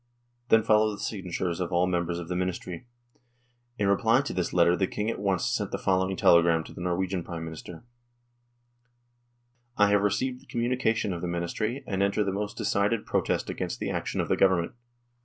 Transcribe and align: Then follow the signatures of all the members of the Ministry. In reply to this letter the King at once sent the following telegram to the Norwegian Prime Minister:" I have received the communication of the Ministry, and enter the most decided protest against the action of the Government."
Then 0.49 0.63
follow 0.63 0.89
the 0.89 0.97
signatures 0.99 1.59
of 1.59 1.71
all 1.71 1.85
the 1.85 1.91
members 1.91 2.17
of 2.17 2.27
the 2.27 2.35
Ministry. 2.35 2.87
In 3.77 3.87
reply 3.87 4.21
to 4.21 4.33
this 4.33 4.51
letter 4.51 4.75
the 4.75 4.87
King 4.87 5.11
at 5.11 5.19
once 5.19 5.45
sent 5.45 5.69
the 5.69 5.77
following 5.77 6.17
telegram 6.17 6.63
to 6.63 6.73
the 6.73 6.81
Norwegian 6.81 7.23
Prime 7.23 7.43
Minister:" 7.45 7.83
I 9.77 9.89
have 9.91 10.01
received 10.01 10.41
the 10.41 10.47
communication 10.47 11.13
of 11.13 11.21
the 11.21 11.27
Ministry, 11.27 11.83
and 11.85 12.01
enter 12.01 12.23
the 12.23 12.31
most 12.31 12.57
decided 12.57 13.05
protest 13.05 13.47
against 13.47 13.79
the 13.79 13.91
action 13.91 14.19
of 14.19 14.27
the 14.27 14.35
Government." 14.35 14.71